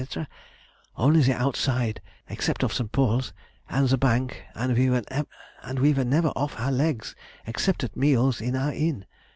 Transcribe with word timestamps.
Mem: 0.17 0.25
only 0.97 1.21
the 1.21 1.35
outside, 1.39 2.01
except 2.27 2.63
of 2.63 2.73
St. 2.73 2.91
Paul's 2.91 3.33
and 3.69 3.87
the 3.87 3.99
Bank, 3.99 4.43
and 4.55 4.75
we 4.75 4.89
were 5.93 6.03
never 6.05 6.29
off 6.29 6.59
our 6.59 6.71
legs, 6.71 7.15
except 7.45 7.83
at 7.83 7.95
meals 7.95 8.41
in 8.41 8.55
our 8.55 8.73
inn. 8.73 9.05